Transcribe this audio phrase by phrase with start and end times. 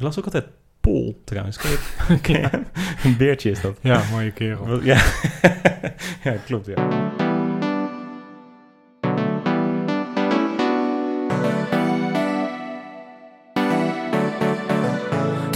[0.00, 0.44] Ik las ook altijd
[0.80, 1.56] Pol, trouwens.
[1.56, 2.66] Ken je- ken je hem?
[3.04, 3.78] Een beertje is dat.
[3.80, 4.82] Ja, mooie kerel.
[4.82, 5.02] Ja,
[6.24, 6.88] ja klopt, ja.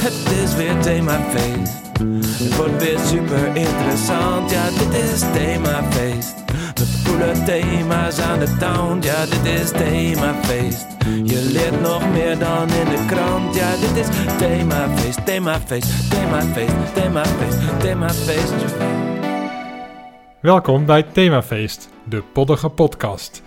[0.00, 1.72] Het is weer themafeest.
[2.42, 4.50] Het wordt weer super interessant.
[4.50, 6.33] Ja, dit is themafeest.
[7.04, 8.98] Coole thema's aan de town.
[9.02, 10.86] Ja, dit is themafeest.
[11.24, 13.54] Je leert nog meer dan in de krant.
[13.54, 14.06] Ja, dit is
[14.38, 18.52] themafeest, themafeest, themafeest, themafeest, themafeest.
[20.40, 23.42] Welkom bij Themafeest, de poddige podcast.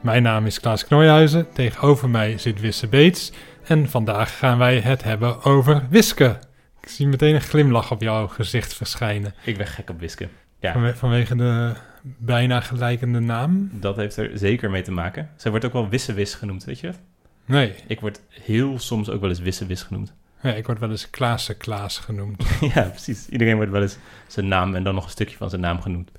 [0.00, 3.32] Mijn naam is Klaas Knooihuizen, tegenover mij zit Wisse Beets
[3.64, 6.38] en vandaag gaan wij het hebben over wisken.
[6.82, 9.34] Ik zie meteen een glimlach op jouw gezicht verschijnen.
[9.44, 10.28] Ik ben gek op wisken.
[10.60, 11.72] Ja, Vanwe- vanwege de
[12.02, 13.70] bijna gelijkende naam?
[13.72, 15.30] dat heeft er zeker mee te maken.
[15.36, 16.98] Zij wordt ook wel Wissewis genoemd, weet je dat?
[17.44, 20.14] Nee, Ik word heel soms ook wel eens Wissewis genoemd.
[20.42, 22.44] ja, ik word wel eens Klaassen Klaas genoemd.
[22.74, 23.28] ja, precies.
[23.28, 26.10] Iedereen wordt wel eens zijn naam en dan nog een stukje van zijn naam genoemd.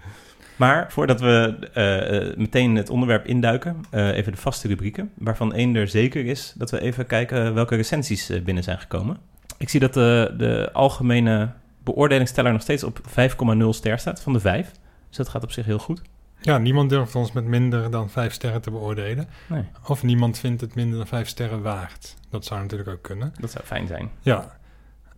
[0.59, 5.53] Maar voordat we eh, eh, meteen het onderwerp induiken, eh, even de vaste rubrieken, waarvan
[5.53, 9.17] één er zeker is dat we even kijken welke recensies binnen zijn gekomen.
[9.57, 11.49] Ik zie dat de, de algemene
[11.83, 14.71] beoordelingsteller nog steeds op 5,0 ster staat van de 5.
[15.09, 16.01] Dus dat gaat op zich heel goed.
[16.41, 19.27] Ja, niemand durft ons met minder dan vijf sterren te beoordelen.
[19.47, 22.15] Nee, Of niemand vindt het minder dan vijf sterren waard.
[22.29, 23.33] Dat zou natuurlijk ook kunnen.
[23.39, 24.09] dat zou fijn zijn.
[24.21, 24.59] Ja,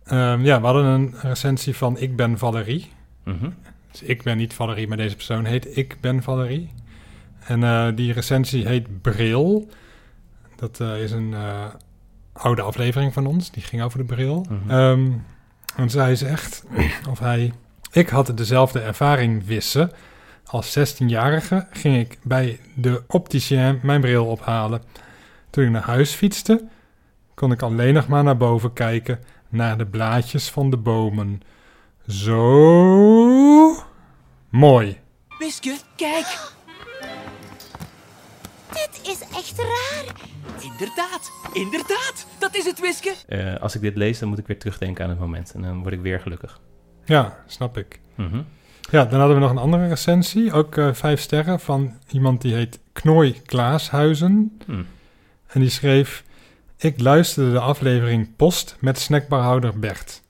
[0.04, 2.90] Ehm, ja we hadden een recensie van Ik ben Valerie.
[3.24, 3.50] Mhm.
[3.90, 6.70] Dus ik ben niet Valerie, maar deze persoon heet Ik ben Valerie.
[7.46, 9.68] En eh, die recensie heet Bril.
[10.56, 11.64] Dat eh, is een eh,
[12.32, 14.46] oude aflevering van ons, die ging over de bril.
[14.48, 14.70] Mhm.
[14.70, 15.10] Ehm,
[15.76, 16.64] en zij zegt,
[17.10, 17.52] of hij...
[17.92, 19.90] Ik had dezelfde ervaring wissen.
[20.44, 24.82] Als 16-jarige ging ik bij de opticien mijn bril ophalen.
[25.50, 26.64] Toen ik naar huis fietste,
[27.34, 29.20] kon ik alleen nog maar naar boven kijken...
[29.48, 31.40] naar de blaadjes van de bomen.
[32.06, 33.76] Zo
[34.48, 34.98] mooi.
[35.38, 36.50] Wiske, kijk!
[38.68, 40.14] Dit is echt raar.
[40.62, 42.26] Inderdaad, inderdaad!
[42.38, 43.14] Dat is het, Wiske!
[43.26, 45.54] Eh, als ik dit lees, dan moet ik weer terugdenken aan het moment.
[45.54, 46.60] En dan word ik weer gelukkig.
[47.12, 48.00] Ja, snap ik.
[48.14, 48.42] Mhm.
[48.90, 52.54] Ja, dan hadden we nog een andere recensie, ook eh, vijf sterren, van iemand die
[52.54, 54.58] heet Knooi Klaashuizen.
[54.66, 54.82] Hm.
[55.46, 56.24] En die schreef:
[56.76, 60.22] Ik luisterde de aflevering Post met snackbarhouder Bert.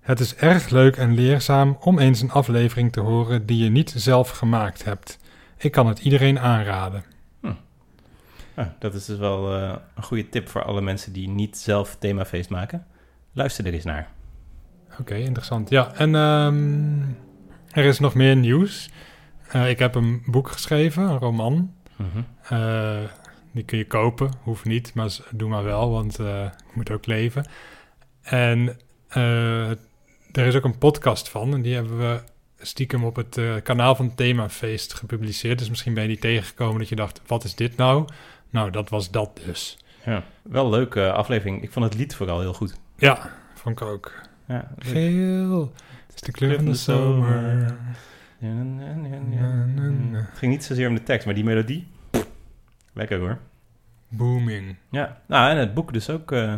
[0.00, 3.92] Het is erg leuk en leerzaam om eens een aflevering te horen die je niet
[3.96, 5.18] zelf gemaakt hebt.
[5.56, 7.04] Ik kan het iedereen aanraden.
[8.54, 11.96] Ah, dat is dus wel eh, een goede tip voor alle mensen die niet zelf
[11.98, 12.86] themafeest maken.
[13.32, 14.10] Luister er eens naar.
[15.00, 15.70] Oké, interessant.
[15.70, 17.00] Ja, en ehm,
[17.70, 18.90] er is nog meer nieuws.
[19.48, 21.74] Eh, ik heb een boek geschreven, een roman.
[21.96, 22.22] Mhm.
[22.42, 22.98] Eh,
[23.52, 27.06] die kun je kopen, hoeft niet, maar doe maar wel, want eh ik moet ook
[27.06, 27.46] leven.
[28.22, 28.76] En
[29.08, 29.70] eh,
[30.32, 32.20] er is ook een podcast van, en die hebben we
[32.58, 35.58] stiekem op het eh, kanaal van Themafeest gepubliceerd.
[35.58, 38.04] Dus misschien ben je die tegengekomen dat je dacht, wat is dit nou?
[38.50, 39.78] Nou, dat was dat dus.
[40.04, 41.62] Ja, wel een leuke aflevering.
[41.62, 42.74] Ik vond het lied vooral heel goed.
[42.96, 44.12] Ja, vond ik ook.
[44.48, 44.68] Ja.
[44.78, 45.72] Geel,
[46.06, 47.76] het is de kleur van de zomer.
[48.38, 48.46] Ja.
[50.28, 51.88] Het ging niet zozeer om de tekst, maar die melodie.
[52.92, 53.38] Lekker hoor.
[54.08, 54.76] Booming.
[54.90, 56.32] Ja, nou en het boek dus ook.
[56.32, 56.54] eh,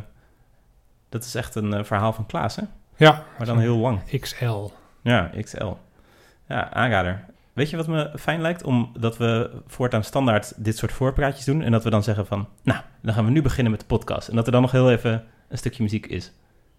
[1.08, 2.62] dat is echt een eh, verhaal van Klaas, hè?
[2.96, 4.18] Ja, Maar dan heel lang.
[4.20, 4.68] XL.
[5.02, 5.72] Ja, XL.
[6.48, 7.24] Ja, aanrader.
[7.52, 8.62] Weet je wat me fijn lijkt?
[8.62, 11.62] Omdat we voortaan standaard dit soort voorpraatjes doen.
[11.62, 14.28] En dat we dan zeggen van, nou, dan gaan we nu beginnen met de podcast.
[14.28, 16.32] En dat er dan nog heel even een stukje muziek is.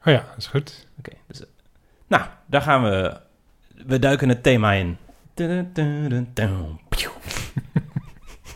[0.05, 0.87] Oh ja, dat is goed.
[0.97, 1.41] Oké, dus...
[1.41, 1.47] eh,
[2.07, 3.19] nou, daar gaan we...
[3.85, 4.97] We duiken het thema in.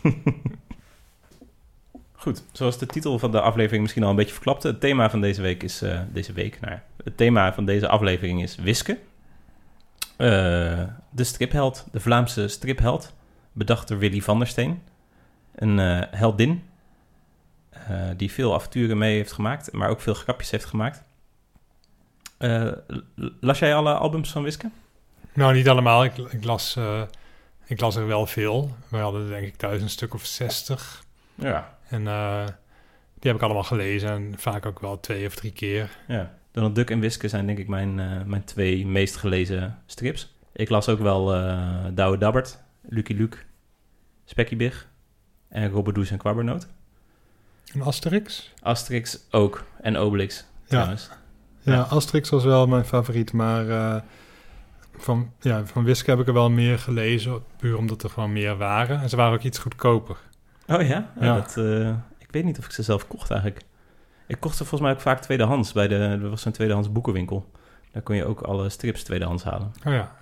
[2.14, 4.68] Goed, zoals de titel van de aflevering misschien al een beetje verklapte.
[4.68, 5.82] Het thema van deze week is...
[5.82, 8.98] eh, deze week, nou Het thema van deze aflevering is wisken.
[10.18, 13.14] Eh, de stripheld, de Vlaamse stripheld.
[13.52, 14.82] Bedacht door Willy van der Steen.
[15.56, 15.78] Een
[16.12, 16.64] heldin.
[18.18, 19.72] die veel avonturen mee heeft gemaakt.
[19.72, 21.04] Maar ook veel grapjes heeft gemaakt.
[22.38, 22.72] Eh,
[23.40, 24.70] las jij alle albums van Wiske?
[25.34, 26.04] Nou, niet allemaal.
[26.04, 27.02] Ik, ik, las, eh,
[27.66, 28.76] ik las er wel veel.
[28.88, 31.04] We hadden denk ik thuis een stuk of zestig.
[31.36, 31.78] Ja.
[31.90, 32.46] En eh,
[33.14, 34.10] die heb ik allemaal gelezen.
[34.10, 35.90] En vaak ook wel twee of drie keer.
[36.08, 36.34] ja.
[36.52, 37.96] Donald Duck en Wiske zijn denk ik mijn,
[38.30, 40.36] mijn twee meest gelezen strips.
[40.54, 43.38] Ik las ook wel eh Douwe Dabbert, Lucky Luke,
[44.26, 44.88] Spekkie Big
[45.50, 46.68] en Robberdoes en Kwabbernoot.
[47.74, 48.54] En Asterix?
[48.62, 51.08] Asterix ook en Obelix trouwens.
[51.12, 51.18] Ja,
[51.66, 51.82] Ja.
[51.82, 53.34] Asterix was wel mijn favoriet.
[53.34, 54.02] Maar eh,
[54.98, 57.44] van, ja, van Wiske heb ik er wel meer gelezen.
[57.58, 59.02] Puur omdat er gewoon meer waren.
[59.02, 60.18] En ze waren ook iets goedkoper.
[60.68, 61.12] Oh ja?
[61.18, 61.36] Oh, Ja.
[61.36, 63.62] Dat, eh, ik weet niet of ik ze zelf kocht eigenlijk.
[64.28, 65.74] Ik kocht ze volgens mij ook vaak tweedehands.
[65.74, 67.52] Bij de, er was zo'n tweedehands boekenwinkel.
[67.92, 69.72] Daar kon je ook alle strips tweedehands halen.
[69.86, 70.16] Oh ja.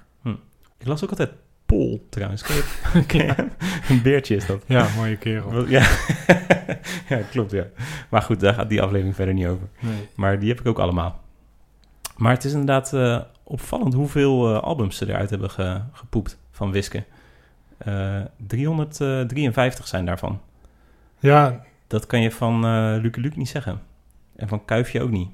[0.78, 1.32] Ik las ook altijd
[1.66, 2.44] Pol trouwens.
[3.90, 4.64] Een beertje is dat.
[4.68, 5.68] Ja, mooie kerel.
[5.68, 5.88] Ja.
[7.10, 7.66] ja, klopt ja.
[8.10, 9.68] Maar goed, daar gaat die aflevering verder niet over.
[9.80, 10.10] Nee.
[10.16, 11.23] Maar die heb ik ook allemaal.
[12.18, 16.72] Maar het is inderdaad eh, opvallend hoeveel eh, albums ze eruit hebben ge- gepoept van
[16.72, 17.04] Wiske.
[17.78, 20.42] Eh 353 zijn daarvan.
[21.20, 23.82] Ja, Dat kan je van eh Luke Luke niet zeggen.
[24.36, 25.30] En van Kuifje ook niet.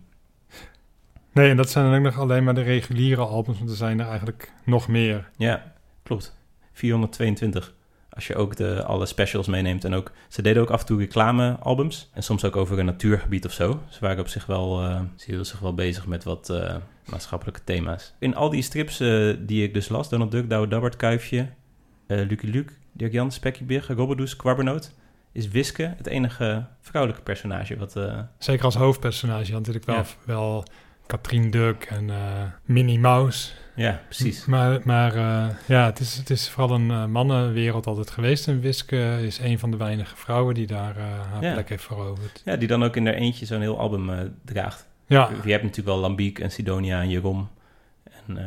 [1.31, 3.99] nee, en dat zijn dan ook nog alleen maar de reguliere albums, want er zijn
[3.99, 5.29] er eigenlijk nog meer.
[5.37, 5.71] Ja,
[6.03, 6.37] klopt.
[6.73, 7.73] 422.
[8.09, 9.83] Als je ook de, alle specials meeneemt.
[9.85, 12.09] En ook, ze deden ook af en toe reclamealbums.
[12.13, 13.79] En soms ook over een natuurgebied of zo.
[13.89, 16.75] Ze waren op zich wel, eh ze hielden zich wel bezig met wat eh,
[17.09, 18.13] maatschappelijke thema's.
[18.19, 21.49] In al die strips eh, die ik dus las, Donald Duck, Douwe Dabbert, Kuifje,
[22.07, 24.91] Lucky Luke, Dirk Jan, Spekkie Big, Robberdoes, Kwabbernoot,
[25.31, 27.99] is Wiske het enige vrouwelijke personage wat...
[28.37, 30.05] Zeker als hoofdpersonage had natuurlijk wel, Ja.
[30.25, 30.63] wel
[31.05, 32.09] Katrien Duck en
[32.65, 33.51] Minnie Mouse.
[33.79, 34.45] Ja, precies.
[34.45, 38.47] Maar, maar eh, ja, het is, het is vooral een eh, mannenwereld altijd geweest.
[38.47, 41.53] En Wiske is een van de weinige vrouwen die daar eh, haar Ja.
[41.53, 42.41] plek heeft veroverd.
[42.45, 44.87] Ja, die dan ook in haar eentje zo'n heel album draagt.
[45.05, 47.47] Ja, Je hebt natuurlijk wel Lambiek en Sidonia en Jeroen.
[48.27, 48.37] En,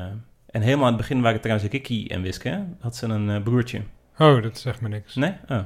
[0.47, 2.49] en helemaal aan het begin waren trouwens Ricky en Wiske.
[2.49, 2.59] hè?
[2.81, 3.83] Had ze een broertje.
[4.19, 5.15] oh, dat zegt me niks.
[5.15, 5.33] Nee?
[5.49, 5.59] Oh.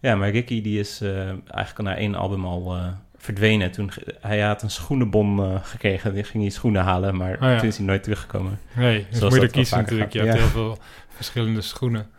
[0.00, 2.76] Ja, maar Ricky die is eigenlijk al na één album al
[3.18, 3.70] verdwenen.
[3.70, 6.14] Toen, hij had een schoenenbon eh, gekregen.
[6.14, 7.58] Die ging hij schoenen halen, maar Oh ja.
[7.58, 8.58] toen is hij nooit teruggekomen.
[8.76, 10.12] Nee, dus moet je er kiezen natuurlijk.
[10.12, 10.26] Je gaat.
[10.28, 10.44] hebt Ja.
[10.44, 10.78] heel veel
[11.08, 12.10] verschillende schoenen.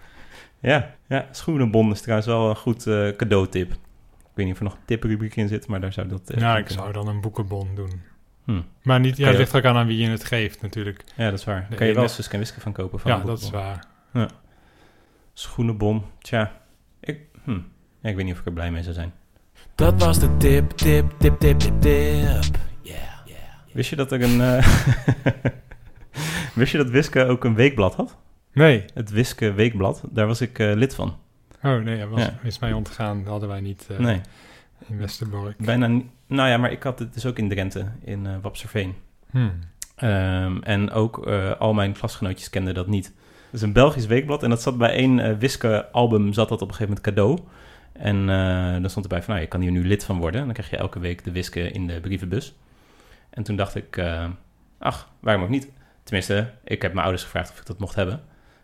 [0.59, 3.71] Ja, ja, schoenenbon is trouwens wel een goed eh, cadeautip.
[3.71, 3.77] Ik
[4.33, 6.29] weet niet of er nog een tiprubriek in zit, maar daar zou dat...
[6.29, 6.83] eh, ja, in ik kunnen.
[6.83, 8.01] zou dan een boekenbon doen.
[8.45, 8.61] Hm.
[8.83, 11.03] Maar niet, ja, het ligt ook aan aan wie je het geeft natuurlijk.
[11.15, 11.67] Ja, dat is waar.
[11.69, 12.99] De kan je wel Suske en Wiske van kopen.
[12.99, 13.85] Van Ja, dat is waar.
[15.33, 16.51] Schoenenbon, tja.
[16.99, 17.59] Ik, hm.
[18.01, 19.13] ja, ik weet niet of ik er blij mee zou zijn.
[19.79, 22.55] Dat was de tip, tip, tip, tip, tip, tip.
[22.81, 23.01] Yeah.
[23.71, 24.41] Wist je dat er een...
[24.41, 24.67] eh,
[26.53, 28.17] Wist je dat Wiske ook een weekblad had?
[28.53, 28.85] Nee.
[28.93, 30.03] Het Wiske Weekblad.
[30.09, 31.15] Daar was ik eh, lid van.
[31.63, 32.39] Oh nee, dat was, Ja.
[32.43, 33.17] is mij ontgaan.
[33.19, 34.21] Dat hadden wij niet eh, nee,
[34.87, 35.57] in Westerbork.
[35.57, 36.05] bijna niet.
[36.27, 38.95] Nou ja, maar ik had het dus ook in Drenthe, in eh Wapserveen.
[39.31, 39.59] Hmm.
[39.95, 43.05] Ehm, en ook eh, al mijn klasgenootjes kenden dat niet.
[43.05, 46.75] Het is een Belgisch weekblad en dat zat bij één Wiske-album, zat dat op een
[46.75, 47.39] gegeven moment cadeau.
[47.99, 50.39] En eh dan stond erbij van, nou, je kan hier nu lid van worden.
[50.39, 52.55] En dan krijg je elke week de Wiske in de brievenbus.
[53.29, 54.29] En toen dacht ik, eh,
[54.77, 55.71] ach, waarom ook niet?
[56.03, 58.21] Tenminste, ik heb mijn ouders gevraagd of ik dat mocht hebben.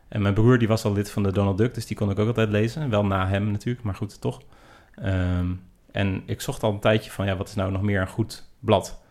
[0.07, 2.19] En mijn broer die was al lid van de Donald Duck, dus die kon ik
[2.19, 2.89] ook altijd lezen.
[2.89, 4.41] Wel na hem natuurlijk, maar goed, toch.
[4.95, 5.51] Ehm,
[5.91, 8.49] en ik zocht al een tijdje van, ja, wat is nou nog meer een goed
[8.59, 9.01] blad?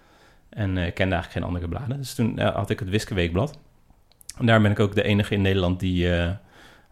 [0.49, 1.97] En eh, ik kende eigenlijk geen andere bladen.
[1.97, 3.59] Dus toen had ik het Wiske Weekblad.
[4.39, 6.09] En daar ben ik ook de enige in Nederland die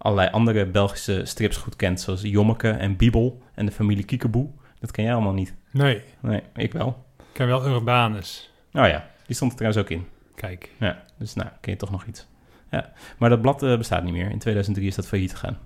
[0.02, 2.00] allerlei andere Belgische strips goed kent.
[2.00, 4.49] Zoals Jommeke en Bibel en de familie Kiekeboe.
[4.81, 5.54] Dat ken jij allemaal niet.
[5.70, 7.04] Nee, Nee, ik wel.
[7.19, 8.50] ik ken wel Urbanus.
[8.70, 10.06] Nou ja, die stond er trouwens ook in.
[10.34, 10.70] Kijk.
[10.78, 12.26] Ja, dus nou, ken je toch nog iets.
[12.70, 14.31] Ja, maar dat blad eh, bestaat niet meer.
[14.31, 15.58] In 2003 is dat failliet gegaan.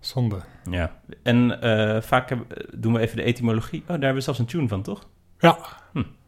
[0.00, 0.40] Zonde.
[0.70, 2.36] Ja, en eh, vaak
[2.74, 3.80] doen we even de etymologie.
[3.80, 5.08] Oh, daar hebben we zelfs een tune van, toch?
[5.38, 5.58] Ja.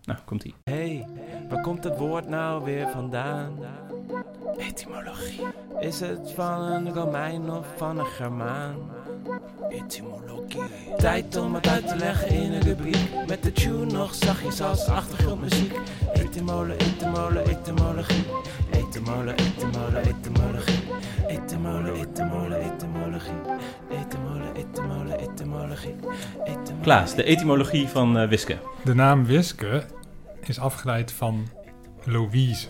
[0.06, 0.54] Nou, komt-ie.
[0.64, 1.06] Hey,
[1.48, 3.58] waar komt het woord nou weer vandaan?
[4.58, 5.40] Etymologie.
[5.80, 8.76] Is het van een Romein of van een Germaan?
[9.68, 10.62] Etymologie.
[10.96, 13.10] Tijd om het uit te leggen in een rubriek.
[13.26, 15.74] Met de tune nog zachtjes als achtergrondmuziek.
[16.12, 18.24] Etymole, etymole, etymologie.
[18.70, 20.82] Etymole, etymole, etymologie.
[21.26, 23.40] Etymole, etymole, etymologie.
[23.90, 25.94] Etymole, etymole, etymologie.
[26.44, 28.58] Etymole, Klaas, de etymologie van eh, Wiske.
[28.84, 29.84] De naam Wiske
[30.48, 31.48] is afgeleid van
[32.04, 32.66] Louise.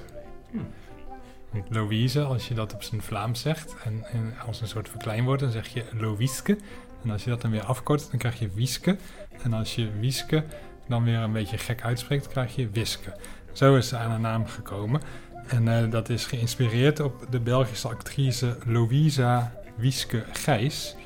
[1.51, 5.41] Want Louise, als je dat op zijn Vlaams zegt, en, en als een soort verkleinwoord,
[5.41, 6.59] dan zeg je Louiske.
[7.03, 8.97] En als je dat dan weer afkort, dan krijg je Wieske.
[9.43, 10.45] En als je Wieske
[10.89, 13.17] dan weer een beetje gek uitspreekt, krijg je Wiske.
[13.53, 15.01] Zo is ze aan haar naam gekomen.
[15.47, 20.97] En eh, dat is geïnspireerd op de Belgische actrice Louisa Wieske Gijs.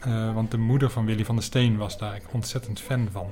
[0.00, 3.26] Eh, want de moeder van Willy van der Steen was daar ontzettend fan van.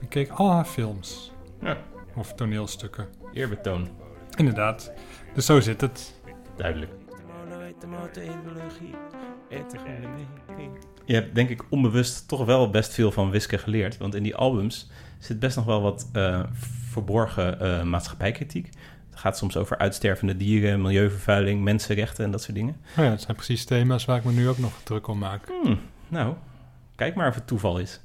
[0.00, 1.32] Ik keek al haar films.
[1.60, 1.76] Ja.
[2.14, 3.08] Of toneelstukken.
[3.32, 3.88] Eerbetoon.
[4.36, 4.92] Inderdaad.
[5.34, 6.14] Dus zo zit het.
[6.56, 6.92] Duidelijk.
[11.04, 13.96] Je hebt denk ik onbewust toch wel best veel van Wiske geleerd.
[13.96, 16.40] Want in die albums zit best nog wel wat eh,
[16.90, 18.70] verborgen eh, maatschappijkritiek.
[19.10, 22.76] Het gaat soms over uitstervende dieren, milieuvervuiling, mensenrechten en dat soort dingen.
[22.90, 25.48] Oh ja, dat zijn precies thema's waar ik me nu ook nog druk om maak.
[25.62, 26.34] Hmm, nou,
[26.94, 28.00] kijk maar of het toeval is.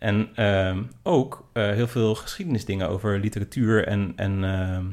[0.00, 3.86] En ehm, ook eh, heel veel geschiedenisdingen over literatuur.
[3.86, 4.84] En, en ehm,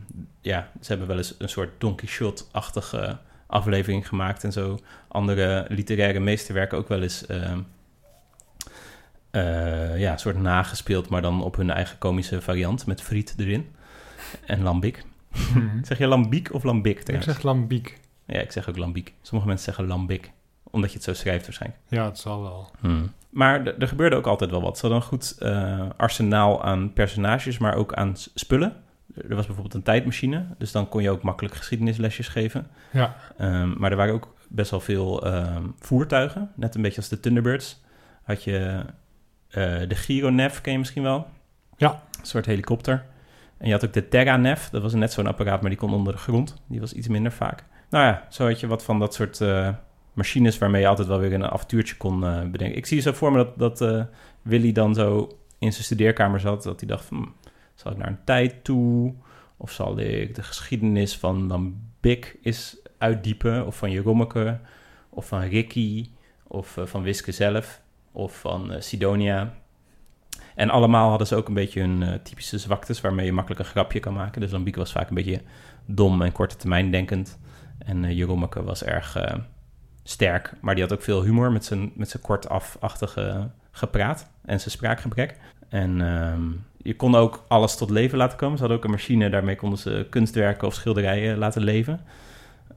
[0.42, 4.44] ja, ze hebben wel eens een soort Don Quixote-achtige aflevering gemaakt.
[4.44, 7.60] En zo andere literaire meesterwerken ook wel eens ehm,
[9.32, 13.68] eh, ja, een soort nagespeeld, maar dan op hun eigen komische variant met friet erin.
[14.46, 15.04] En lambiek.
[15.54, 15.84] Mhm.
[15.88, 18.00] Zeg je lambiek of lambiek Ik zeg lambiek.
[18.26, 19.14] Ja, ik zeg ook lambiek.
[19.22, 20.32] Sommige mensen zeggen lambiek,
[20.72, 21.82] omdat je het zo schrijft waarschijnlijk.
[21.88, 22.72] Ja, het zal wel.
[22.80, 23.12] Hmm.
[23.30, 24.78] Maar er gebeurde ook altijd wel wat.
[24.78, 28.76] Ze hadden een goed eh, arsenaal aan personages, maar ook aan spullen.
[29.16, 32.68] Er was bijvoorbeeld een tijdmachine, dus dan kon je ook makkelijk geschiedenislesjes geven.
[32.92, 37.10] Ja, Ehm, maar er waren ook best wel veel ehm, voertuigen, net een beetje als
[37.10, 37.82] de Thunderbirds.
[38.24, 38.84] Had je
[39.48, 41.28] eh, de Gyronev, ken je misschien wel?
[41.78, 42.02] Ja.
[42.20, 43.06] Een soort helikopter.
[43.58, 46.14] En je had ook de Terranev, dat was net zo'n apparaat, maar die kon onder
[46.14, 46.56] de grond.
[46.68, 47.64] Die was iets minder vaak.
[47.90, 49.70] Nou ja, zo had je wat van dat soort eh,
[50.18, 52.78] machines waarmee je altijd wel weer een avontuurtje kon eh, bedenken.
[52.78, 54.04] Ik zie zo voor me dat, dat eh,
[54.42, 58.08] Willy dan zo in zijn studeerkamer zat, dat hij dacht van, hm, zal ik naar
[58.08, 59.14] een tijd toe?
[59.58, 63.66] Of zal ik de geschiedenis van Lambik eens uitdiepen?
[63.66, 64.60] Of van Jerommeke?
[65.10, 66.10] Of van Ricky?
[66.44, 67.82] Of eh, van Wiske zelf?
[68.12, 69.54] Of van Sidonia?
[70.56, 74.00] En allemaal hadden ze ook een beetje hun typische zwaktes waarmee je makkelijk een grapje
[74.00, 74.42] kan maken.
[74.42, 75.42] Dus Lambiek was vaak een beetje
[75.86, 77.40] dom en korte termijn denkend.
[77.78, 79.18] En Jerommeke was erg
[80.10, 84.72] sterk, maar die had ook veel humor met zijn, met zijn kortafachtige gepraat en zijn
[84.72, 85.36] spraakgebrek.
[85.70, 86.42] En ehm,
[86.78, 88.56] je kon ook alles tot leven laten komen.
[88.58, 92.00] Ze hadden ook een machine, daarmee konden ze kunstwerken of schilderijen laten leven.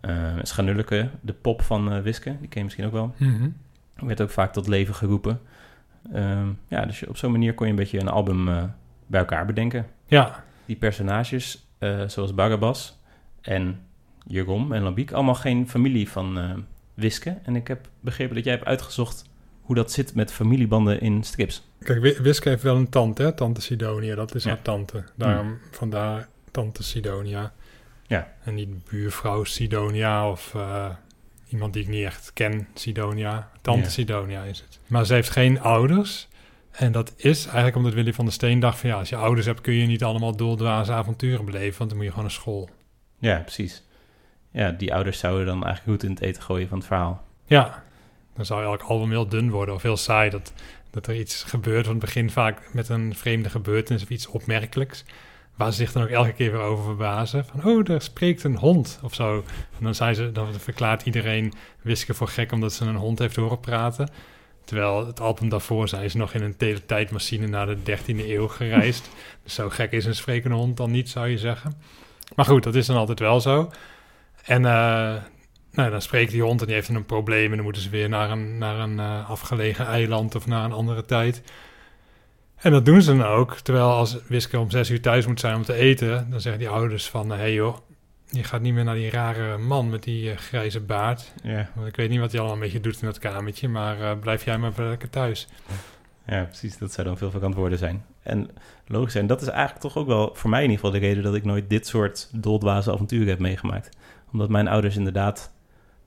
[0.05, 3.15] Uh, Schanulleke, de pop van eh, Wiske, die ken je misschien ook wel.
[3.17, 3.49] Mhm.
[3.95, 5.41] Werd ook vaak tot leven geroepen.
[6.13, 8.63] Ehm, ja, dus op zo'n manier kon je een beetje een album eh,
[9.07, 9.87] bij elkaar bedenken.
[10.07, 12.99] ja, Die personages, eh, zoals Barabbas
[13.41, 13.81] en
[14.27, 16.39] Jeroen en Lambiek, allemaal geen familie van
[17.01, 17.39] Wiske.
[17.43, 19.25] En ik heb begrepen dat jij hebt uitgezocht
[19.61, 21.69] hoe dat zit met familiebanden in strips.
[21.83, 23.33] Kijk, Wi- Wiske heeft wel een tante, hè?
[23.33, 24.15] Tante Sidonia.
[24.15, 24.51] Dat is Ja.
[24.51, 25.05] haar tante.
[25.17, 27.53] Daarom, Vandaar tante Sidonia.
[28.07, 28.33] Ja.
[28.45, 30.91] En niet buurvrouw Sidonia of eh,
[31.49, 33.51] iemand die ik niet echt ken, Sidonia.
[33.61, 33.89] Tante Ja.
[33.89, 34.79] Sidonia is het.
[34.87, 36.29] Maar ze heeft geen ouders.
[36.71, 38.89] En dat is eigenlijk omdat Willy van der Steen dacht van...
[38.91, 41.79] ja, als je ouders hebt kun je niet allemaal doordwaze avonturen beleven...
[41.79, 42.69] want dan moet je gewoon naar school.
[43.19, 43.83] Ja, precies.
[44.51, 47.25] Ja, die ouders zouden dan eigenlijk goed in het eten gooien van het verhaal.
[47.45, 47.83] Ja,
[48.35, 50.31] dan zou elk album heel dun worden of heel saai.
[50.31, 50.53] Dat,
[50.91, 55.05] dat er iets gebeurt van het begin vaak met een vreemde gebeurtenis of iets opmerkelijks.
[55.57, 57.45] Waar ze zich dan ook elke keer weer over verbazen.
[57.45, 59.37] Van, oh, daar spreekt een hond of zo.
[59.79, 61.53] En dan, zijn ze, dan verklaart iedereen
[61.83, 64.09] Wiske voor gek omdat ze een hond heeft horen praten.
[64.65, 69.11] Terwijl het album daarvoor zijn ze nog in een teletijdmachine naar de 13e eeuw gereisd.
[69.45, 71.75] dus zo gek is een sprekende hond dan niet, zou je zeggen.
[72.35, 73.71] Maar goed, dat is dan altijd wel zo.
[74.45, 75.15] En eh,
[75.73, 77.51] nou, dan spreekt die hond en die heeft een probleem...
[77.51, 80.73] en dan moeten ze weer naar een, naar een eh, afgelegen eiland of naar een
[80.73, 81.43] andere tijd.
[82.57, 83.55] En dat doen ze dan ook.
[83.55, 86.31] Terwijl als Wiske om zes uur thuis moet zijn om te eten...
[86.31, 87.31] dan zeggen die ouders van...
[87.31, 87.77] hé hey joh,
[88.27, 91.33] je gaat niet meer naar die rare man met die eh, grijze baard.
[91.75, 93.69] Want ik weet niet wat hij allemaal een beetje doet in dat kamertje...
[93.69, 95.49] maar blijf jij maar lekker thuis.
[96.27, 96.79] Ja, precies.
[96.79, 98.05] Dat zou dan veel verantwoorden zijn.
[98.23, 98.51] En
[98.87, 101.23] logisch zijn, dat is eigenlijk toch ook wel voor mij in ieder geval de reden
[101.23, 103.97] dat ik nooit dit soort doldwaze avonturen heb meegemaakt.
[104.33, 105.53] Omdat mijn ouders inderdaad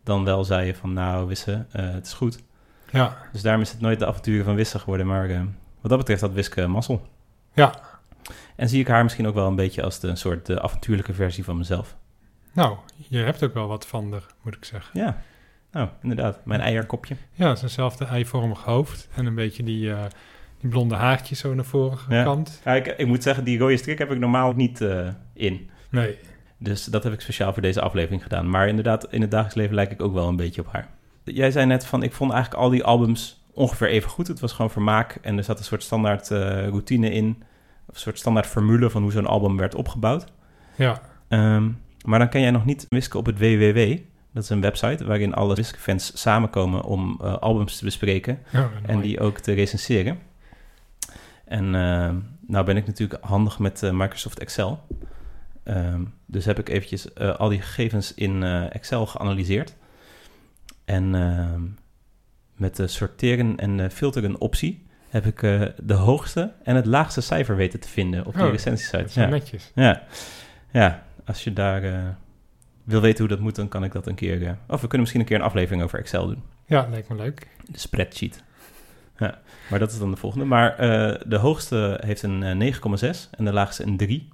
[0.03, 2.43] dan wel zeiden van nou Wisse, eh, het is goed.
[2.91, 5.07] Ja, Dus daarom is het nooit de avonturen van Wisse geworden.
[5.07, 5.39] Maar eh,
[5.81, 7.07] wat dat betreft had Wiske mazzel.
[7.53, 7.73] Ja.
[8.55, 11.13] En zie ik haar misschien ook wel een beetje als de een soort de avontuurlijke
[11.13, 11.95] versie van mezelf.
[12.53, 12.77] nou,
[13.07, 14.99] je hebt ook wel wat van haar, moet ik zeggen.
[14.99, 15.21] Ja,
[15.71, 16.45] nou inderdaad.
[16.45, 17.15] Mijn eierkopje.
[17.33, 20.03] Ja, het is eenzelfde eivormig hoofd en een beetje die, eh,
[20.59, 22.17] die blonde haartjes zo naar voren Ja.
[22.19, 22.61] gekant.
[22.65, 25.69] Ja, ik, ik moet zeggen, die rode strik heb ik normaal niet eh, in.
[25.89, 26.17] Nee,
[26.63, 28.49] Dus dat heb ik speciaal voor deze aflevering gedaan.
[28.49, 30.87] Maar inderdaad, in het dagelijks leven lijk ik ook wel een beetje op haar.
[31.23, 34.27] Jij zei net van, ik vond eigenlijk al die albums ongeveer even goed.
[34.27, 37.43] Het was gewoon vermaak en er zat een soort standaard eh, routine in.
[37.87, 40.25] Of een soort standaard formule van hoe zo'n album werd opgebouwd.
[40.75, 41.69] ja, Ehm,
[42.05, 43.97] maar dan ken jij nog niet Wiske op het WWW.
[44.33, 48.39] Dat is een website waarin alle Wiske-fans samenkomen om eh, albums te bespreken.
[48.55, 50.19] oh, En die ook te recenseren.
[51.45, 52.15] En ehm,
[52.47, 54.79] nou ben ik natuurlijk handig met eh, Microsoft Excel.
[55.63, 59.75] Ehm, dus heb ik eventjes eh, al die gegevens in eh, Excel geanalyseerd.
[60.85, 61.61] En ehm,
[62.55, 67.55] met de sorteren en filteren optie heb ik eh, de hoogste en het laagste cijfer
[67.55, 69.19] weten te vinden op die Oh, recensiesite.
[69.19, 69.27] Ja.
[69.27, 69.71] netjes.
[69.75, 70.03] Ja.
[70.71, 72.15] ja, als je daar
[72.83, 74.57] wil weten hoe dat moet, dan kan ik dat een keer...
[74.67, 76.43] of we kunnen misschien een keer een aflevering over Excel doen.
[76.65, 77.47] Ja, lijkt me leuk.
[77.65, 78.43] De spreadsheet.
[79.17, 79.39] Ja,
[79.69, 80.45] maar dat is dan de volgende.
[80.45, 80.77] Maar
[81.27, 84.29] de hoogste heeft een eh, 9,6 en de laagste een 3.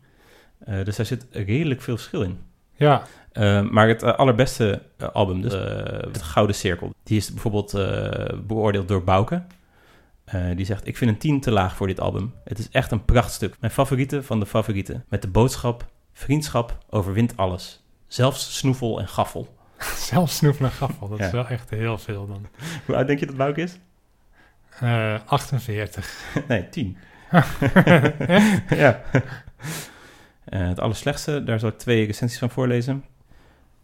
[0.60, 2.40] Eh, dus daar zit redelijk veel verschil in.
[2.76, 4.82] Ja, Eh, maar het eh, allerbeste
[5.14, 7.72] album, dus het Gouden Cirkel, die is bijvoorbeeld
[8.48, 9.44] beoordeeld door Bouke.
[10.56, 12.34] Die zegt, ik vind een 10 te laag voor dit album.
[12.44, 13.56] Het is echt een prachtstuk.
[13.60, 15.06] Mijn favoriete van de favorieten.
[15.10, 17.84] Met de boodschap, vriendschap overwint alles.
[18.08, 19.56] Zelfs snoevel en gaffel.
[20.12, 21.08] zelfs snoep naar gaffel.
[21.08, 21.26] Dat Ja.
[21.26, 22.46] is wel echt heel veel dan.
[22.86, 23.78] Hoe oud denk je dat Bouke is?
[24.80, 26.24] Eh 48.
[26.48, 26.98] nee, 10.
[28.70, 29.02] ja.
[30.50, 33.06] Eh, het allerslechtste, daar zal ik twee recensies van voorlezen.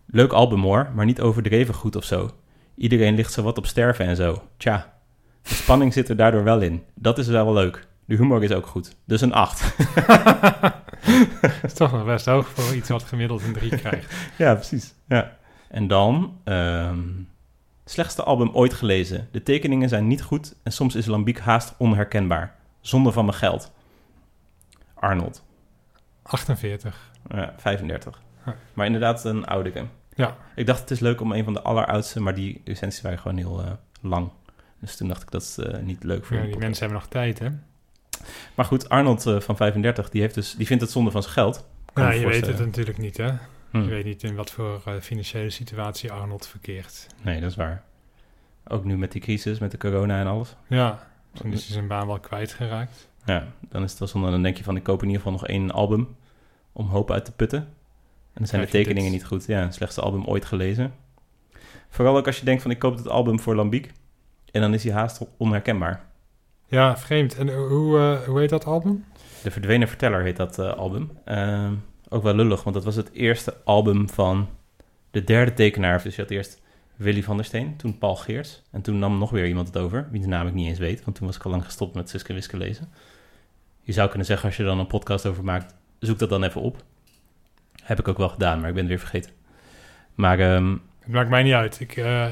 [0.05, 2.31] Leuk album hoor, maar niet overdreven goed of zo.
[2.75, 4.43] Iedereen ligt zo wat op sterven en zo.
[4.57, 4.93] Tja,
[5.41, 6.84] de spanning zit er daardoor wel in.
[6.93, 7.88] Dat is wel leuk.
[8.05, 8.95] De humor is ook goed.
[9.05, 9.75] Dus een 8.
[11.41, 14.13] Dat is toch nog best hoog voor iets wat gemiddeld een 3 krijgt.
[14.38, 14.93] ja, precies.
[15.07, 15.38] Ja.
[15.69, 17.00] En dan, ehm,
[17.86, 19.27] slechtste album ooit gelezen.
[19.31, 22.55] De tekeningen zijn niet goed en soms is Lambiek haast onherkenbaar.
[22.81, 23.72] Zonde van mijn geld.
[24.93, 25.43] Arnold.
[26.25, 27.12] 48.
[27.29, 28.22] Ja, 35.
[28.46, 28.55] Ja.
[28.74, 29.86] Maar inderdaad een oudere.
[30.15, 30.38] Ja.
[30.55, 33.38] Ik dacht het is leuk om een van de alleroudste, maar die recensies waren gewoon
[33.38, 34.29] heel eh, lang.
[34.79, 36.67] Dus toen dacht ik dat is eh, niet leuk voor Ja, die podcast.
[36.67, 37.50] mensen hebben nog tijd, hè?
[38.55, 41.34] Maar goed, Arnold eh, van 35, die, heeft dus, die vindt het zonde van zijn
[41.34, 41.67] geld.
[41.94, 43.32] Ja, je weet het natuurlijk niet, hè?
[43.72, 43.82] Hm.
[43.82, 47.08] Je weet niet in wat voor financiële situatie Arnold verkeert.
[47.22, 47.84] Nee, dat is waar.
[48.67, 50.55] Ook nu met die crisis, met de corona en alles.
[50.67, 53.08] Ja, misschien is hij zijn baan wel kwijtgeraakt.
[53.25, 54.29] Ja, dan is het wel zonde.
[54.29, 56.15] Dan denk je van, ik koop in ieder geval nog één album
[56.72, 57.60] om hoop uit te putten.
[57.60, 59.46] En dan zijn de tekeningen niet goed.
[59.46, 60.94] Ja, het slechtste album ooit gelezen.
[61.89, 63.91] Vooral ook als je denkt van, ik koop het album voor Lambiek.
[64.51, 66.05] En dan is hij haast onherkenbaar.
[66.67, 67.38] Ja, vreemd.
[67.38, 69.05] En hoe, eh, hoe heet dat album?
[69.44, 71.12] De Verdwenen Verteller heet dat eh, album.
[71.25, 71.74] Ehm,
[72.10, 74.50] ook wel lullig, want dat was het eerste album van
[75.12, 76.03] de derde tekenaar.
[76.03, 76.62] Dus je had eerst
[76.96, 78.62] Willy van der Steen, toen Paul Geerts.
[78.72, 81.03] En toen nam nog weer iemand het over, wie de naam ik niet eens weet.
[81.03, 82.89] Want toen was ik al lang gestopt met Suske Wiske lezen.
[83.85, 86.61] Je zou kunnen zeggen, als je dan een podcast over maakt, zoek dat dan even
[86.61, 86.83] op.
[87.83, 89.31] Heb ik ook wel gedaan, maar ik ben het weer vergeten.
[90.15, 91.79] Maar ehm, Het maakt mij niet uit.
[91.79, 92.27] Ik, eh,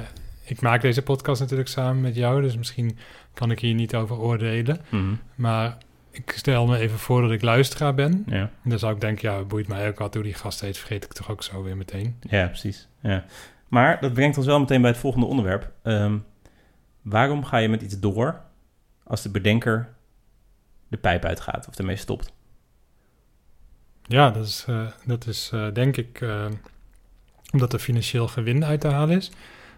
[0.45, 2.97] ik maak deze podcast natuurlijk samen met jou, dus misschien
[3.33, 4.79] kan ik hier niet over oordelen.
[4.89, 5.77] mhm, Maar
[6.11, 8.23] ik stel me even voor dat ik luisteraar ben.
[8.27, 8.49] ja.
[8.63, 10.77] En dan zou ik denken, ja, het boeit mij ook wat hoe die gast heet,
[10.77, 12.15] vergeet ik toch ook zo weer meteen.
[12.29, 12.87] Ja, precies.
[12.99, 13.23] Ja.
[13.67, 15.71] Maar dat brengt ons wel meteen bij het volgende onderwerp.
[15.83, 16.17] Ehm,
[17.01, 18.41] waarom ga je met iets door
[19.03, 19.92] als de bedenker
[20.93, 22.33] de pijp uitgaat of ermee stopt?
[24.03, 26.45] Ja, dat is, eh, dat is eh, denk ik eh,
[27.51, 29.31] omdat er financieel gewin uit te halen is.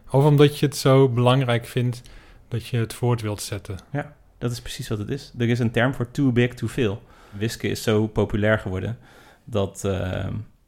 [0.09, 2.01] Of omdat je het zo belangrijk vindt
[2.47, 3.77] dat je het voort wilt zetten.
[4.37, 5.33] Dat is precies wat het is.
[5.37, 7.01] Er is een term voor too big, too veel.
[7.29, 8.97] Wisken is zo populair geworden
[9.43, 9.81] dat,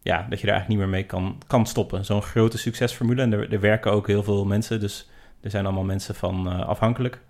[0.02, 2.06] ja, dat je er eigenlijk niet meer mee kan, kan stoppen.
[2.06, 3.22] Zo'n grote succesformule.
[3.22, 5.10] En er, er werken ook heel veel mensen, dus
[5.42, 7.22] er zijn allemaal mensen van afhankelijk.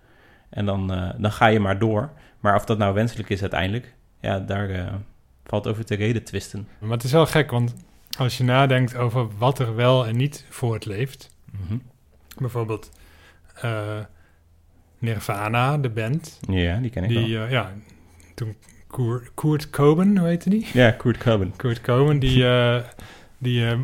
[0.49, 2.10] En dan, eh, dan ga je maar door.
[2.39, 4.93] Maar of dat nou wenselijk is uiteindelijk, ja, daar eh,
[5.45, 6.67] valt over te reden twisten.
[6.79, 7.75] Maar het is wel gek, want
[8.17, 11.77] als je nadenkt over wat er wel en niet voortleeft, Mhm.
[12.38, 12.91] bijvoorbeeld
[13.62, 13.99] eh,
[14.99, 17.45] Nirvana, de band, Ja, die ken ik die, wel.
[17.45, 17.71] eh, ja,
[18.36, 18.55] toen
[18.88, 20.67] Koer- Kurt Cobain, hoe heette die?
[20.73, 21.53] Ja, Kurt Cobain.
[21.55, 22.45] Kurt Cobain, die,
[23.38, 23.75] die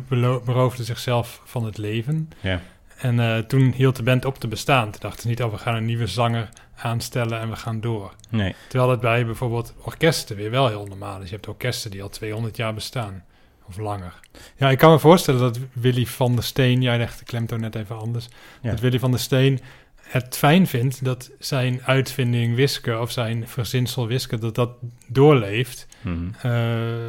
[0.44, 2.28] beroofde zichzelf van het leven.
[2.40, 2.60] Ja.
[2.96, 4.90] En eh, toen hield de band op te bestaan.
[4.90, 8.14] Toen dachten ze niet, oh, we gaan een nieuwe zanger aanstellen en we gaan door.
[8.30, 11.28] Nee, Terwijl het bij bijvoorbeeld orkesten weer wel heel normaal is.
[11.28, 13.24] Je hebt orkesten die al 200 jaar bestaan.
[13.68, 14.20] Of langer.
[14.56, 16.82] Ja, ik kan me voorstellen dat Willy van der Steen...
[16.82, 18.28] Jij legt de klemtoon net even anders.
[18.62, 18.70] Ja.
[18.70, 19.60] Dat Willy van der Steen
[20.00, 22.98] het fijn vindt dat zijn uitvinding Wiske...
[22.98, 24.70] of zijn verzinsel Wiske, dat dat
[25.06, 26.24] doorleeft Mhm.
[26.42, 26.52] eh,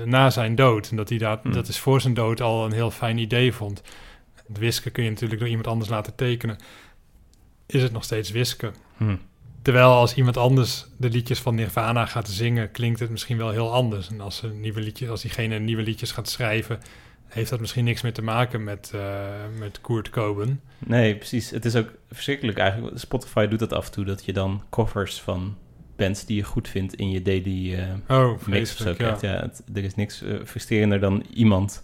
[0.06, 0.90] na zijn dood.
[0.90, 1.54] En dat hij dat, Hmm.
[1.54, 3.82] dat is voor zijn dood al een heel fijn idee vond.
[4.48, 6.58] Het Wiske kun je natuurlijk door iemand anders laten tekenen.
[7.66, 8.72] Is het nog steeds Wiske?
[8.98, 9.16] Mhm.
[9.62, 13.74] Terwijl als iemand anders de liedjes van Nirvana gaat zingen, klinkt het misschien wel heel
[13.74, 14.10] anders.
[14.10, 16.80] En als, een nieuwe liedje, als diegene nieuwe liedjes gaat schrijven,
[17.28, 19.30] heeft dat misschien niks meer te maken met, eh,
[19.60, 20.62] met Kurt Cobain.
[20.80, 21.50] Nee, precies.
[21.50, 23.00] Het is ook verschrikkelijk eigenlijk.
[23.00, 25.58] Spotify doet dat af en toe, dat je dan covers van
[25.96, 29.06] bands die je goed vindt in je daily eh, Oh, mix of zo vreselijk, ja.
[29.06, 29.22] krijgt.
[29.22, 31.84] Ja, het- er is niks eh, frustrerender dan iemand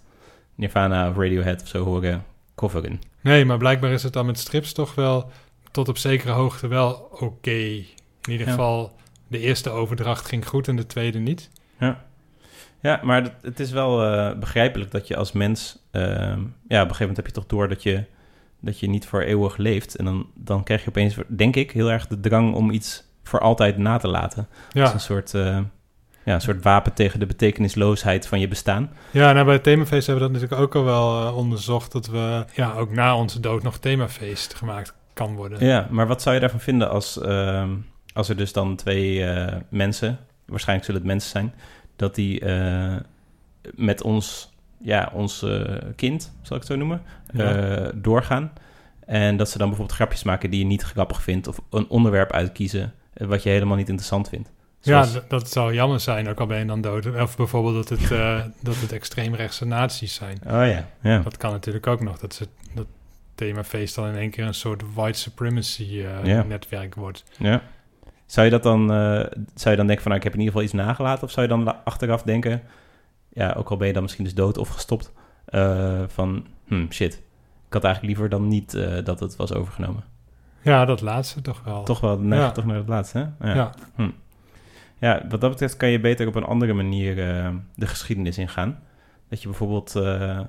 [0.54, 3.00] Nirvana of Radiohead of zo horen coveren.
[3.20, 5.30] Nee, maar blijkbaar is het dan met strips toch wel
[5.70, 7.50] tot op zekere hoogte wel oké.
[7.50, 8.52] In ieder Ja.
[8.52, 8.92] geval,
[9.28, 11.50] de eerste overdracht ging goed en de tweede niet.
[12.80, 15.78] Ja, maar het, het is wel eh, begrijpelijk dat je als mens...
[15.90, 18.04] ehm, ja, op een gegeven moment heb je toch door dat je,
[18.60, 19.96] dat je niet voor eeuwig leeft.
[19.96, 23.40] En dan, dan krijg je opeens, denk ik, heel erg de drang om iets voor
[23.40, 24.48] altijd na te laten.
[24.72, 25.60] Ja, een soort, eh,
[26.24, 28.90] ja, een soort wapen tegen de betekenisloosheid van je bestaan.
[29.10, 31.92] ja nou bij het themafeest hebben we dat natuurlijk ook al wel eh, onderzocht...
[31.92, 35.66] dat we ja, ook na onze dood nog themafeest gemaakt kan worden.
[35.66, 37.70] Ja, maar wat zou je daarvan vinden als, ehm,
[38.12, 41.54] als er dus dan twee eh, mensen, waarschijnlijk zullen het mensen zijn,
[41.96, 42.96] dat die eh,
[43.74, 45.46] met ons, ja, ons
[45.96, 47.90] kind, zal ik het zo noemen, Ja.
[47.94, 48.52] doorgaan.
[49.06, 52.32] En dat ze dan bijvoorbeeld grapjes maken die je niet grappig vindt, of een onderwerp
[52.32, 54.50] uitkiezen wat je helemaal niet interessant vindt.
[54.84, 57.06] Ja, Zoals- dat zou jammer zijn, ook al ben je dan dood.
[57.20, 60.38] Of bijvoorbeeld dat het, eh dat het extreemrechtse nazi's zijn.
[60.46, 61.18] oh ja, ja.
[61.18, 62.18] Dat kan natuurlijk ook nog.
[62.18, 62.86] Dat, ze, dat
[63.34, 66.42] themafeest dan in één keer een soort white supremacy eh, Ja.
[66.42, 67.24] netwerk wordt.
[67.38, 67.62] ja.
[68.26, 70.52] Zou je dat dan, eh, zou je dan denken van, nou, ik heb in ieder
[70.54, 71.24] geval iets nagelaten?
[71.24, 72.62] Of zou je dan achteraf denken,
[73.28, 75.12] ja, ook al ben je dan misschien dus dood of gestopt,
[76.06, 77.14] van, hm, shit,
[77.66, 78.70] ik had eigenlijk liever dan niet
[79.04, 80.04] dat het was overgenomen.
[80.62, 81.82] Ja, dat laatste toch wel.
[81.84, 82.50] Toch wel, neig Ja.
[82.52, 83.48] toch naar het laatste, hè?
[83.52, 83.54] Ja.
[83.96, 84.10] Ja,
[85.10, 88.82] wat dat betreft kan je beter op een andere manier eh, de geschiedenis ingaan.
[89.28, 90.40] Dat je bijvoorbeeld eh,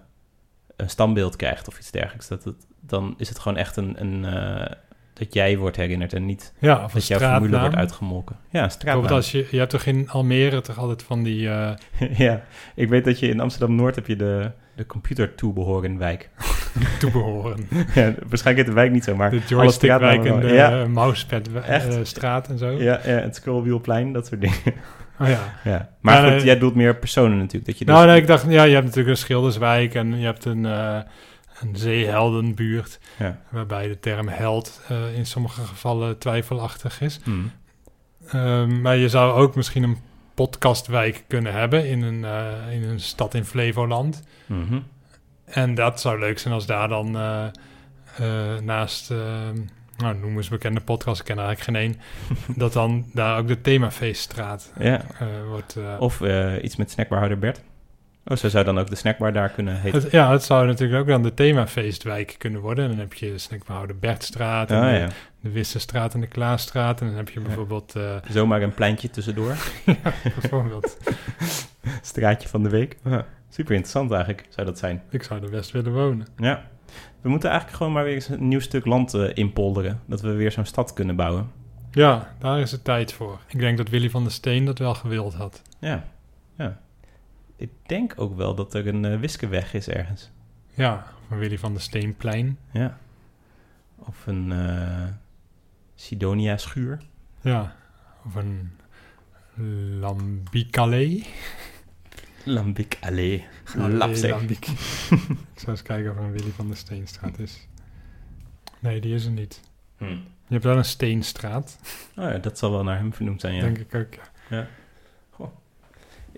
[0.75, 2.27] een standbeeld krijgt of iets dergelijks.
[2.27, 4.71] Dat het, dan is het gewoon echt een, een eh,
[5.13, 8.35] dat jij wordt herinnerd en niet Ja, dat jouw formule wordt uitgemolken.
[8.49, 9.11] Ja, straatnaam.
[9.11, 11.39] Als je, je hebt toch in Almere toch altijd van die...
[12.25, 12.43] ja,
[12.75, 16.29] ik weet dat je in Amsterdam-Noord heb je de, de computertoebehorenwijk.
[16.99, 17.67] toebehoren.
[17.95, 20.47] ja, waarschijnlijk heet de wijk niet zo, maar De joystick-wijk en de.
[20.47, 20.86] Ja.
[21.97, 22.69] eh, straat en zo.
[22.69, 24.57] Ja, ja, het scrollwielplein, dat soort dingen.
[25.19, 25.39] Oh, ja.
[25.63, 25.89] Ja.
[26.01, 26.43] Maar goed, nee.
[26.43, 27.65] jij doet meer personen natuurlijk.
[27.65, 30.25] Dat je dus, Nou, nee, ik dacht, ja, je hebt natuurlijk een Schilderswijk en je
[30.25, 30.97] hebt een, eh,
[31.62, 33.39] een zeeheldenbuurt, Ja.
[33.49, 37.19] waarbij de term held eh, in sommige gevallen twijfelachtig is.
[37.23, 37.51] Hmm.
[38.27, 39.97] Ehm, maar je zou ook misschien een
[40.33, 44.23] podcastwijk kunnen hebben in een, eh, in een stad in Flevoland.
[44.45, 44.79] Mhm.
[45.45, 47.45] En dat zou leuk zijn als daar dan eh,
[48.17, 49.09] eh, naast,
[49.97, 52.01] nou noem eens bekende podcast, ik ken er eigenlijk geen één,
[52.61, 55.01] dat dan daar ook de themafeeststraat Ja.
[55.47, 55.77] wordt.
[55.99, 56.21] Of
[56.61, 57.61] iets met snackbarhouder Bert.
[58.25, 60.01] Oh, zo zou dan ook de snackbar daar kunnen heten.
[60.01, 62.83] het, ja, het zou natuurlijk ook dan de themafeestwijk kunnen worden.
[62.83, 65.07] En dan heb je snackbehouder Bertstraat en Ah, de, ja.
[65.41, 67.01] de Wissestraat en de Klaasstraat.
[67.01, 69.55] En dan heb je bijvoorbeeld, eh, Zomaar een pleintje tussendoor.
[70.39, 70.97] bijvoorbeeld,
[72.01, 72.97] Straatje van de week.
[73.03, 75.01] Ja, super interessant eigenlijk, zou dat zijn.
[75.09, 76.27] ik zou er best willen wonen.
[76.38, 76.63] Ja.
[77.21, 79.99] We moeten eigenlijk gewoon maar weer eens een nieuw stuk land eh, inpolderen.
[80.05, 81.51] Dat we weer zo'n stad kunnen bouwen.
[81.91, 83.39] Ja, daar is het tijd voor.
[83.47, 85.62] Ik denk dat Willy van der Steen dat wel gewild had.
[85.79, 86.03] Ja.
[86.57, 86.81] ja.
[87.63, 90.32] Ik denk ook wel dat er een eh, Wiskeweg is ergens.
[90.73, 92.58] Ja, van Willy van der Steenplein.
[92.71, 92.97] Ja.
[93.95, 95.08] Of een eh,
[95.95, 97.02] Sidonia-schuur.
[97.41, 97.76] Ja,
[98.26, 98.71] of een
[99.99, 101.21] Lambicalé.
[102.43, 103.45] Lambic Allee.
[103.76, 104.30] Lapsek.
[104.30, 104.67] Lambic.
[105.54, 107.67] Ik zou eens kijken of er een Willy van der Steenstraat is.
[108.80, 109.62] Nee, die is er niet.
[109.97, 110.06] Hm.
[110.47, 111.80] Je hebt wel een Steenstraat,
[112.15, 113.62] Oh ja, dat zal wel naar hem vernoemd zijn, ja.
[113.62, 114.13] denk ik ook.
[114.49, 114.67] ja.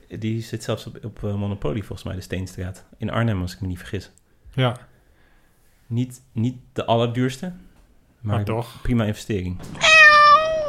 [0.07, 2.85] Die zit zelfs op, op eh, Monopoly, volgens mij, de Steenstraat.
[2.97, 4.11] In Arnhem, als ik me niet vergis.
[4.53, 4.77] Ja,
[5.87, 7.45] Niet, niet de allerduurste,
[8.19, 8.81] maar, maar toch.
[8.81, 9.59] prima investering.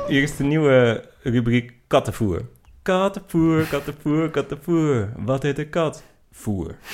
[0.09, 2.49] Hier is de nieuwe rubriek kattenvoer.
[2.83, 5.13] Kattenvoer, kattenvoer, kattenvoer.
[5.17, 6.03] Wat heet een kat?
[6.31, 6.75] Voer.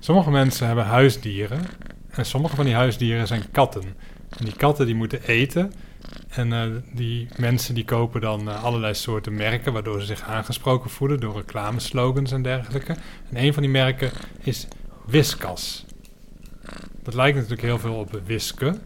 [0.00, 1.60] Sommige mensen hebben huisdieren.
[2.10, 3.82] En sommige van die huisdieren zijn katten.
[4.38, 5.72] En die katten die moeten eten.
[6.28, 9.72] En eh, die mensen die kopen dan eh, allerlei soorten merken...
[9.72, 12.96] waardoor ze zich aangesproken voelen door reclameslogans en dergelijke.
[13.30, 14.68] En een van die merken is
[15.06, 15.84] Whiskas.
[17.02, 18.78] Dat lijkt natuurlijk heel veel op Wiske.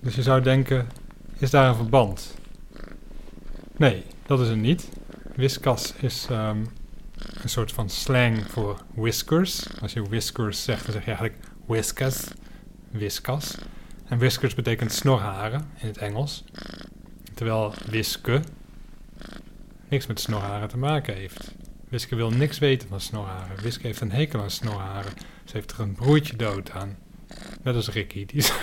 [0.00, 0.86] Dus je zou denken,
[1.38, 2.34] is daar een verband?
[3.76, 4.88] Nee, dat is het niet.
[5.36, 6.58] Whiskas is ehm,
[7.42, 9.80] een soort van slang voor whiskers.
[9.80, 12.28] Als je whiskers zegt, dan zeg je eigenlijk whiskas,
[12.90, 13.54] whiskas.
[14.08, 16.44] En whiskers betekent snorharen in het Engels.
[17.34, 18.40] Terwijl wiske
[19.88, 21.54] niks met snorharen te maken heeft.
[21.88, 23.62] Wiske wil niks weten van snorharen.
[23.62, 25.12] Wiske heeft een hekel aan snorharen.
[25.44, 26.96] Ze heeft er een broertje dood aan.
[27.62, 28.26] Net als Ricky.
[28.26, 28.52] Die is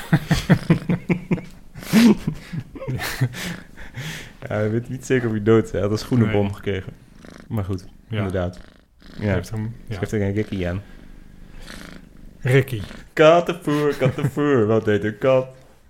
[4.50, 5.72] Ja, ik weet niet zeker of hij dood is.
[5.72, 6.54] Hij had een schoenenbom Nee.
[6.54, 6.94] gekregen.
[7.48, 8.60] Maar goed, ja, inderdaad.
[9.20, 10.02] Ja, heeft hem, ja.
[10.02, 10.82] er een Ricky aan.
[12.42, 12.82] Ricky.
[13.14, 14.66] Kattenvoer, kattenvoer.
[14.74, 15.48] Wat heet een kat?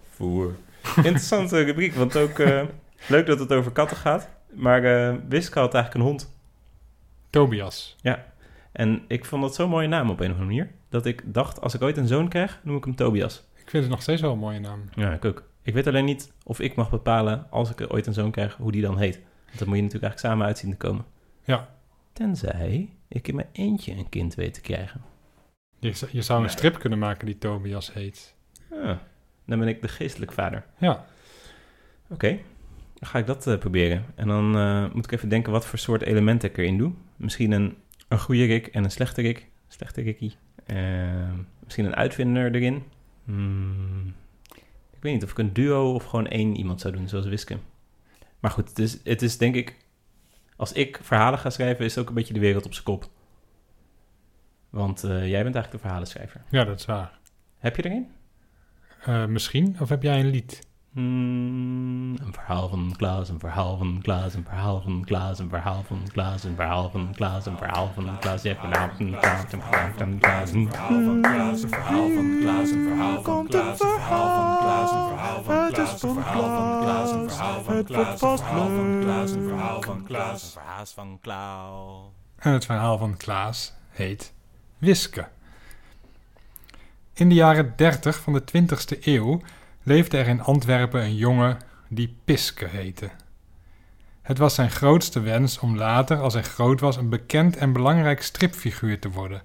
[0.10, 0.56] Voer.
[0.96, 2.62] Interessante rubriek, want ook eh,
[3.08, 4.30] leuk dat het over katten gaat.
[4.54, 6.34] Maar eh Wiske had eigenlijk een hond.
[7.30, 7.96] Tobias.
[8.72, 10.72] En ik vond dat zo'n mooie naam op een of andere manier.
[10.90, 13.44] Dat ik dacht, als ik ooit een zoon krijg, noem ik hem Tobias.
[13.56, 14.90] Ik vind het nog steeds wel een mooie naam.
[14.96, 15.44] Ja, ik ook.
[15.62, 18.72] Ik weet alleen niet of ik mag bepalen, als ik ooit een zoon krijg, hoe
[18.72, 19.20] die dan heet.
[19.46, 21.06] Want dat moet je natuurlijk eigenlijk samen uitzien te komen.
[21.44, 21.70] Ja.
[22.14, 25.02] Tenzij ik in mijn eentje een kind weet te krijgen.
[25.82, 26.56] Je, je zou een Nee.
[26.56, 28.36] strip kunnen maken die Tobias heet.
[28.72, 28.98] Ah,
[29.46, 30.66] dan ben ik de geestelijk vader.
[30.78, 31.06] Ja.
[32.10, 32.40] Oké,
[33.00, 34.06] dan ga ik dat eh, proberen.
[34.16, 36.92] En dan eh, moet ik even denken wat voor soort elementen ik erin doe.
[37.16, 39.48] Misschien een, een goede Rick en een slechte Rick.
[39.68, 40.36] Slechte Rickie.
[40.66, 41.30] Eh,
[41.64, 42.84] misschien een uitvinder erin.
[43.24, 44.08] Hmm,
[44.92, 47.58] ik weet niet of ik een duo of gewoon één iemand zou doen, zoals Wiske.
[48.40, 49.78] Maar goed, het is, het is denk ik...
[50.56, 53.10] Als ik verhalen ga schrijven, is het ook een beetje de wereld op zijn kop.
[54.72, 56.42] Want eh, jij bent eigenlijk de verhalenschrijver.
[56.50, 57.20] ja, dat is waar.
[57.58, 58.12] Heb je er een?
[59.06, 59.76] Eh, misschien?
[59.80, 60.70] Of heb jij een lied?
[60.94, 65.84] Hmm, een verhaal van Klaas, een verhaal van Klaas, een verhaal van Klaas, een verhaal
[65.84, 68.42] van Klaas, een verhaal van Klaas, een verhaal van Klaas.
[68.42, 70.52] Je hebt een naam van Klaas, een verhaal van Klaas.
[70.52, 74.60] een verhaal van Klaas, een verhaal van Klaas, een verhaal van Klaas, een verhaal van
[74.60, 78.70] Klaas, een verhaal van Klaas, een verhaal van Klaas, een verhaal van Klaas, een verhaal
[78.70, 82.12] van Klaas, een verhaal van Klaas, een verhaal van Klaas.
[82.38, 84.34] En het verhaal van Klaas heet
[84.82, 85.28] Wiske.
[87.14, 89.42] In de jaren 30 van de 20ste eeuw
[89.84, 93.10] leefde er in Antwerpen een jongen die Piske heette.
[94.22, 98.22] Het was zijn grootste wens om later, als hij groot was, een bekend en belangrijk
[98.22, 99.42] stripfiguur te worden.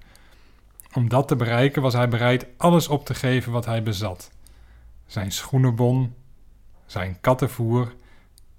[0.93, 4.31] Om dat te bereiken was hij bereid alles op te geven wat hij bezat:
[5.07, 6.15] zijn schoenenbon,
[6.87, 7.95] zijn kattenvoer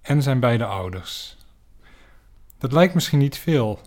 [0.02, 1.38] en zijn beide ouders.
[2.58, 3.82] Dat lijkt misschien niet veel,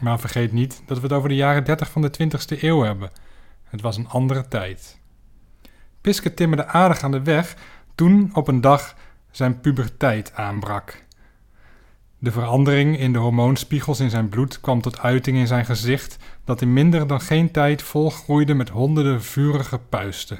[0.00, 3.10] maar vergeet niet dat we het over de jaren 30 van de 20ste eeuw hebben.
[3.64, 4.98] Het was een andere tijd.
[6.00, 7.56] Piske timmerde aardig aan de weg
[7.94, 8.94] toen op een dag
[9.30, 11.04] zijn puberteit aanbrak.
[12.18, 16.60] De verandering in de hormoonspiegels in zijn bloed kwam tot uiting in zijn gezicht, dat
[16.60, 20.38] in minder dan geen tijd volgroeide met honderden vurige puisten.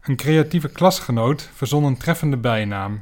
[0.00, 3.00] Een creatieve klasgenoot verzon een treffende bijnaam.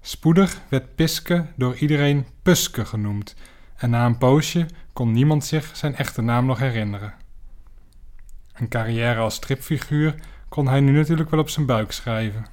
[0.00, 3.34] Spoedig werd Piske door iedereen Puske genoemd,
[3.76, 7.14] en na een poosje kon niemand zich zijn echte naam nog herinneren.
[8.54, 10.14] Een carrière als stripfiguur
[10.48, 12.46] kon hij nu natuurlijk wel op zijn buik schrijven.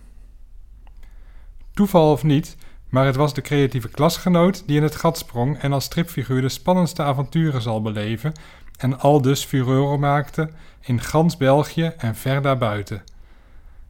[1.74, 2.58] Toeval of niet,
[2.90, 6.50] maar het was de creatieve klasgenoot die in het gat sprong en als stripfiguur de
[6.50, 8.34] spannendste avonturen zal beleven
[8.78, 10.50] en al dus furore maakte
[10.82, 13.04] in gans België en ver daarbuiten.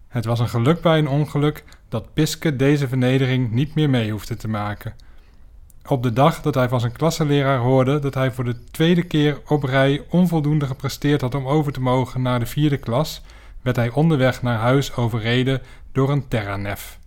[0.07, 4.35] Het was een geluk bij een ongeluk dat Piske deze vernedering niet meer mee hoefde
[4.35, 4.93] te maken.
[5.87, 9.41] Op de dag dat hij van zijn klassenleraar hoorde dat hij voor de tweede keer
[9.47, 13.21] op rij onvoldoende gepresteerd had om over te mogen naar de vierde klas,
[13.61, 16.99] werd hij onderweg naar huis overreden door een terranef.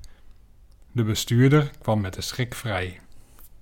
[0.93, 3.01] De bestuurder kwam met de schrik vrij.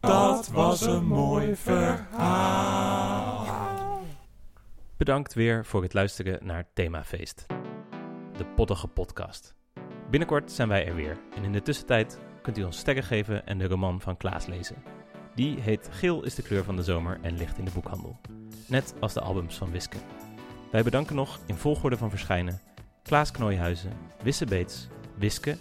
[0.00, 3.46] Dat was een mooi verhaal.
[4.96, 7.46] Bedankt weer voor het luisteren naar Themafeest,
[8.36, 9.54] de pottige podcast.
[10.10, 13.58] Binnenkort zijn wij er weer en in de tussentijd kunt u ons sterren geven en
[13.58, 15.03] de roman van Klaas lezen.
[15.34, 18.16] Die heet Geel is de kleur van de zomer en ligt in de boekhandel.
[18.66, 19.96] Net als de albums van Wiske.
[20.70, 22.60] Wij bedanken nog in volgorde van verschijnen
[23.02, 23.92] Klaas Knooihuizen,
[24.22, 25.56] Wisse Beets, Wiske,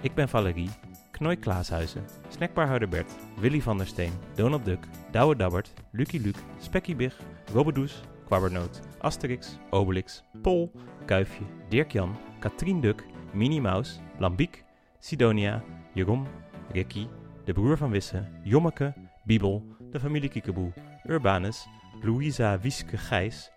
[0.00, 0.70] Ik ben Valerie,
[1.10, 6.96] Knooi Klaashuizen, Snackbar Bert, Willy van der Steen, Donald Duck, Douwe Dabbert, Lucky Luke, Spekkie
[6.96, 7.12] Big,
[7.52, 10.72] Robbedoes, Kwabbernoot, Asterix, Obelix, Pol,
[11.06, 14.64] Kuifje, Dirk-Jan, Katrien Duk, Minnie Maus, Lambiek,
[14.98, 15.62] Sidonia,
[15.94, 16.26] Jeroen,
[16.72, 17.06] Ricky,
[17.44, 18.94] de broer van Wisse, Jommeke,
[19.28, 19.62] Bibel,
[19.92, 20.72] de familie Kiekeboe,
[21.04, 21.66] Urbanus,
[22.02, 23.50] Louisa Wieske Gijs,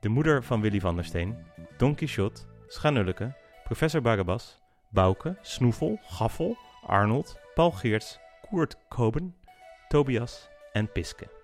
[0.00, 1.36] de moeder van Willy van der Steen,
[1.78, 3.32] Don Quixote, Schanulleke,
[3.64, 4.60] professor Barabbas,
[4.90, 6.56] Bouke, Snoevel, Gaffel,
[6.86, 8.18] Arnold, Paul Geerts,
[8.50, 9.34] Koert Koben,
[9.88, 11.43] Tobias en Piske.